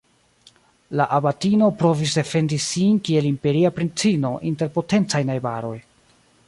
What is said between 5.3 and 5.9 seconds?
najbaroj.